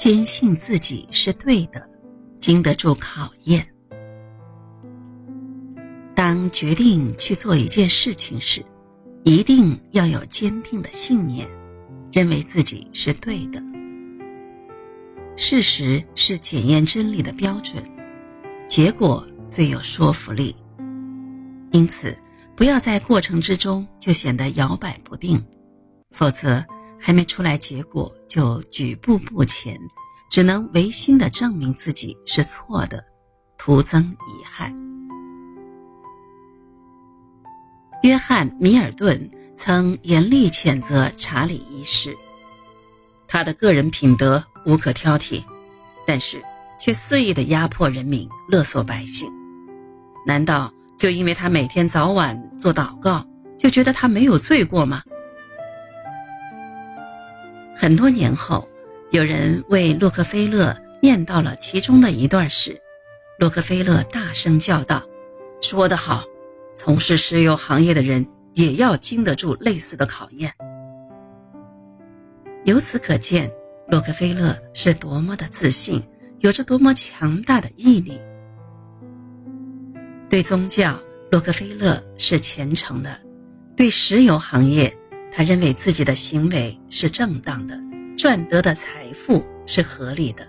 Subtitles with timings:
[0.00, 1.86] 坚信自己是对的，
[2.38, 3.66] 经得住考验。
[6.14, 8.64] 当决定去做一件事情时，
[9.24, 11.46] 一定要有坚定的信念，
[12.10, 13.62] 认为自己是对的。
[15.36, 17.84] 事实是检验真理的标准，
[18.66, 20.56] 结果最有说服力。
[21.72, 22.16] 因此，
[22.56, 25.38] 不要在过程之中就显得摇摆不定，
[26.12, 26.64] 否则
[27.00, 29.80] 还没出来结果就举步不前，
[30.30, 33.02] 只能违心的证明自己是错的，
[33.56, 34.70] 徒增遗憾。
[38.02, 42.16] 约翰·米尔顿曾严厉谴责查理一世，
[43.26, 45.42] 他的个人品德无可挑剔，
[46.06, 46.42] 但是
[46.78, 49.30] 却肆意的压迫人民，勒索百姓。
[50.26, 53.26] 难道就因为他每天早晚做祷告，
[53.58, 55.02] 就觉得他没有罪过吗？
[57.80, 58.68] 很多年后，
[59.10, 62.78] 有人为洛克菲勒念到了其中的一段诗，
[63.38, 65.02] 洛克菲勒大声叫道
[65.62, 66.22] ：“说得好！”
[66.76, 70.52] 从事石油行业的人也要经得住类似的考验。
[72.66, 73.50] 由此可见，
[73.88, 76.02] 洛克菲勒是多么的自信，
[76.40, 78.20] 有着多么强大的毅力。
[80.28, 83.10] 对宗教，洛克菲勒是虔诚的；
[83.74, 84.94] 对石油行业，
[85.32, 87.78] 他认为自己的行为是正当的，
[88.16, 90.46] 赚得的财富是合理的。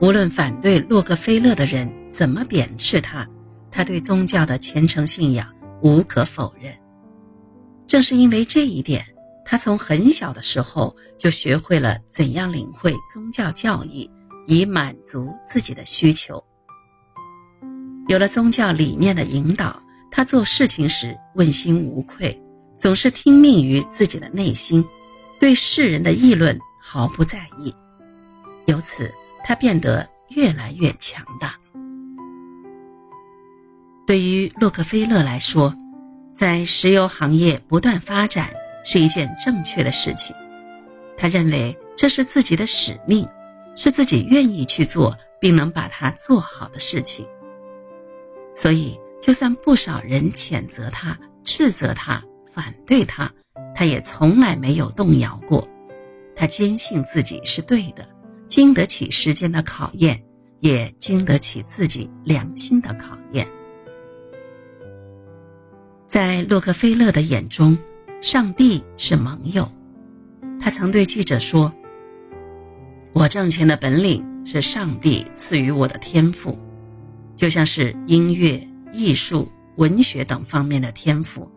[0.00, 3.28] 无论反对洛克菲勒的人怎么贬斥他。
[3.70, 5.46] 他对宗教的虔诚信仰
[5.82, 6.74] 无可否认。
[7.86, 9.04] 正是因为这一点，
[9.44, 14.10] 他从很小的时候就学会了怎样领会宗教教义，
[14.46, 16.42] 以满足自己的需求。
[18.08, 22.42] 有了宗教理念的引导，他做事情时问心无愧，
[22.78, 24.84] 总是听命于自己的内心，
[25.40, 27.74] 对世人的议论毫不在意。
[28.66, 29.12] 由此，
[29.44, 31.54] 他变得越来越强大。
[34.06, 35.74] 对于洛克菲勒来说，
[36.32, 38.50] 在石油行业不断发展
[38.84, 40.34] 是一件正确的事情。
[41.16, 43.28] 他认为这是自己的使命，
[43.74, 47.26] 是自己愿意去做并能把它做好的事情。
[48.54, 52.22] 所以，就算不少人谴责他、斥责他、
[52.58, 53.32] 反对他，
[53.72, 55.64] 他也从来没有动摇过。
[56.34, 58.04] 他坚信自己是对的，
[58.48, 60.20] 经得起时间的考验，
[60.58, 63.46] 也经得起自己良心的考验。
[66.08, 67.78] 在洛克菲勒的眼中，
[68.20, 69.70] 上帝是盟友。
[70.58, 71.72] 他曾对记者说
[73.14, 76.58] ：“我挣钱的本领是上帝赐予我的天赋，
[77.36, 78.60] 就像是音乐、
[78.92, 81.48] 艺术、文学等方面的天赋，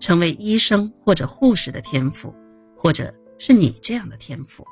[0.00, 2.34] 成为医生或者护士的天赋，
[2.76, 4.64] 或者是你这样的天赋。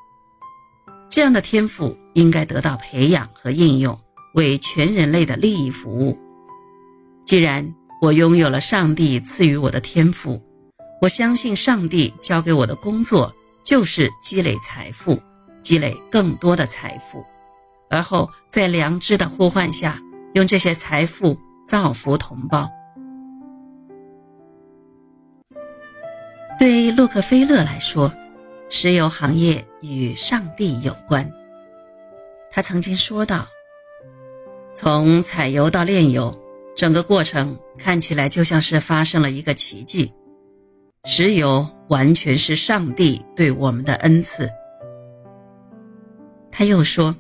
[1.11, 3.99] 这样的天赋应该得到培养和应用，
[4.35, 6.19] 为全人类的利益服务。
[7.25, 10.41] 既然。”我拥有了上帝赐予我的天赋，
[11.03, 13.35] 我相信上帝交给我的工作
[13.65, 15.21] 就是积累财富，
[15.61, 17.25] 积累更多的财富，
[17.91, 20.01] 而后在良知的呼唤下，
[20.35, 22.71] 用这些财富造福同胞。
[26.59, 28.13] 对洛克菲勒来说，
[28.69, 31.31] 石油行业与上帝有关。
[32.51, 33.47] 他曾经说道
[34.75, 36.37] ：“从采油到炼油。”
[36.77, 40.13] 整个过程看起来就像是发生了一个奇迹，
[41.07, 44.49] 石油完全是上帝对我们的恩赐。
[46.53, 47.17] 他又说，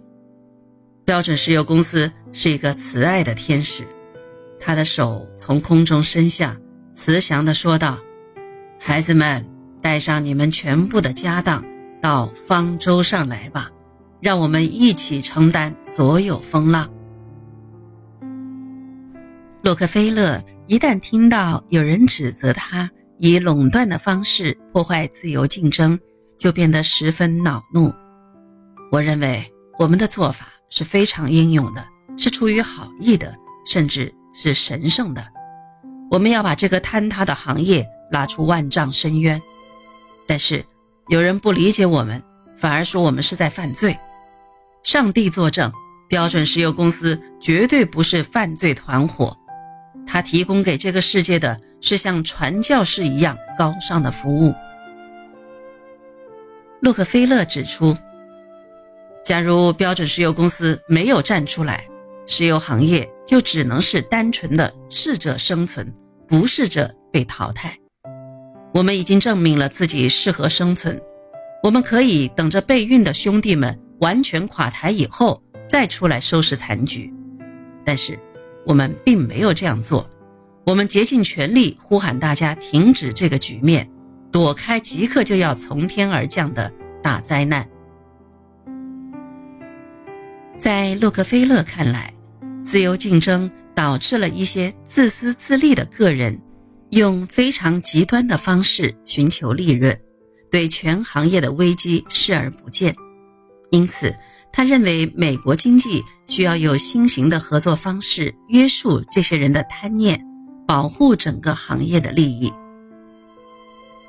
[1.05, 3.85] 标准石油公司是一个慈爱的天使，
[4.61, 6.57] 他的手从空中伸下，
[6.95, 7.99] 慈祥地说道
[8.79, 9.45] ：“孩子们，
[9.83, 11.65] 带上你们全部的家当
[12.01, 13.69] 到方舟上来吧，
[14.21, 16.89] 让我们一起承担所有风浪。”
[19.63, 25.99] 洛克菲勒一旦听到有人指责他以垄断的方式破坏自由竞争，
[26.39, 27.93] 就变得十分恼怒。
[28.93, 29.45] 我认为
[29.79, 31.85] 我们的做法是非常英勇的，
[32.17, 33.35] 是出于好意的，
[33.67, 35.27] 甚至是神圣的。
[36.11, 39.41] 我们要把这个坍塌的行业拉出万丈深渊。
[40.27, 40.65] 但是
[41.09, 42.23] 有人不理解我们，
[42.57, 43.97] 反而说我们是在犯罪。
[44.85, 45.73] 上帝作证，
[46.09, 49.37] 标准石油公司绝对不是犯罪团伙。
[50.07, 54.55] 他提供给这个世界的是像传教士一样高尚的服务。
[56.81, 57.97] 洛克菲勒指出，
[59.25, 61.87] 假如标准石油公司没有站出来，
[62.27, 65.93] 石油行业就只能是单纯的适者生存，
[66.27, 67.77] 不适者被淘汰。
[68.75, 71.01] 我们已经证明了自己适合生存，
[71.63, 77.13] 我们可以等着备孕的兄弟们完全垮台以后再出来收拾残局。
[77.85, 78.19] 但是
[78.67, 80.09] 我们并没有这样做，
[80.67, 83.91] 我们竭尽全力呼喊大家停止这个局面，
[84.31, 86.71] 躲开即刻就要从天而降的
[87.03, 87.67] 大灾难。
[90.57, 92.13] 在洛克菲勒看来，
[92.63, 96.39] 自由竞争导致了一些自私自利的个人
[96.91, 99.99] 用非常极端的方式寻求利润，
[100.51, 102.95] 对全行业的危机视而不见。
[103.71, 104.15] 因此，
[104.53, 110.19] 他认为美国经济需要有新型的合作方式约束这些人的贪念，
[110.67, 112.53] 保护整个行业的利益。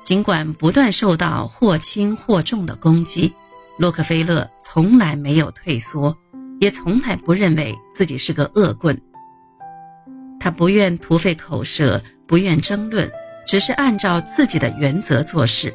[0.02, 3.32] 尽管不断受到或轻或重的攻击，
[3.78, 6.16] 洛克菲勒从来没有退缩。
[6.60, 8.94] 也从来不认为自己是个恶棍。
[10.38, 11.98] 他不愿徒费口舌，
[12.30, 13.10] 不愿争论，
[13.44, 15.74] 只是按照自己的原则做事。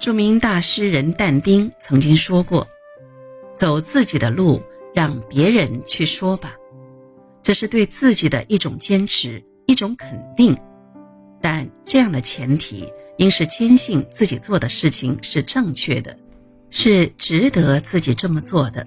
[0.00, 2.66] 著名大诗人但丁曾经说过
[3.54, 4.62] ：“走自己的路，
[4.94, 6.56] 让别人去说吧。”
[7.44, 10.56] 这是对自己的一种坚持，一种肯定。
[11.38, 16.16] 但这样的前提，应是坚信自己做的事情是正确的。
[16.70, 18.86] 是值得自己这么做的，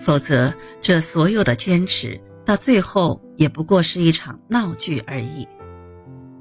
[0.00, 5.46] 否则这所有的坚持到最后也不过是一场闹剧而已。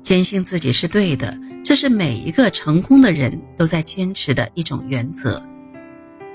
[0.02, 5.42] 坚信自己是对的，这是每一个成功的人都在坚持的一种原则。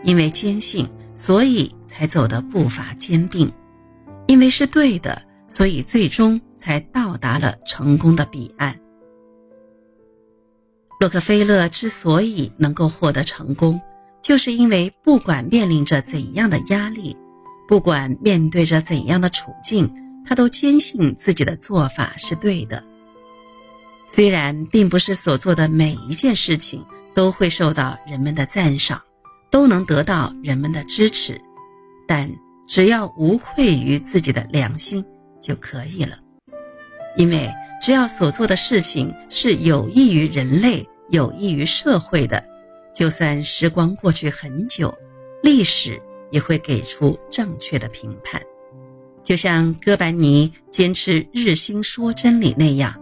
[0.03, 3.49] 因为坚信，所以才走得步伐坚定；
[4.27, 8.75] 因为是对的，所以最终才到达了成功的彼岸。
[11.01, 13.81] 洛克菲勒之所以能够获得成功，
[14.23, 17.17] 就是因为不管面临着怎样的压力，
[17.69, 19.95] 不管面对着怎样的处境，
[20.25, 22.83] 他都坚信自己的做法是对的。
[24.07, 26.83] 虽然并不是所做的每一件事情
[27.15, 28.99] 都会受到人们的赞赏，
[29.51, 31.39] 都能得到人们的支持，
[32.07, 32.31] 但
[32.67, 35.05] 只要无愧于自己的良心
[35.39, 36.19] 就可以了。
[37.19, 42.43] 因为只要所做的事情是有益于人类、有益于社会的。
[42.95, 44.93] 就算时光过去很久，
[45.43, 48.41] 历史也会给出正确的评判。
[49.23, 52.95] 就像哥白尼坚持日心说真理那样，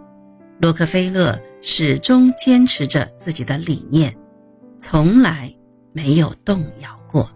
[0.59, 4.15] 洛克菲勒始终坚持着自己的理念，
[4.79, 5.53] 从来
[5.93, 7.29] 没有动摇过。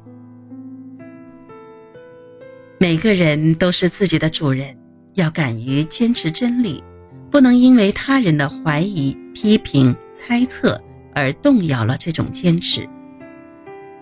[2.79, 4.77] 每个人都是自己的主人，
[5.13, 6.83] 要敢于坚持真理，
[7.29, 10.81] 不能因为他人的怀疑、批评、猜测。
[11.13, 12.87] 而动摇了这种坚持。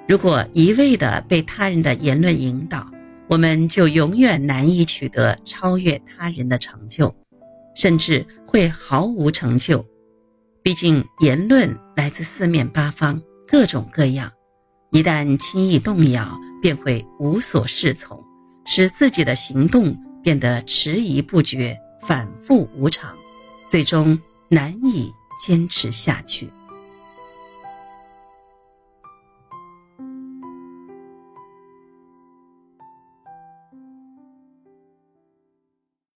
[0.10, 2.92] 如果一味地被他人的言论引导，
[3.28, 7.14] 我们就永远难以取得超越他人的成就，
[7.76, 9.86] 甚至会毫无成就。
[10.64, 14.32] 毕竟言论来自四面八方，各种各样，
[14.90, 18.20] 一旦轻易动摇，便会无所适从，
[18.66, 23.16] 使自己的行动变得迟疑不决、反复无常，
[23.68, 26.50] 最终难以坚持下去。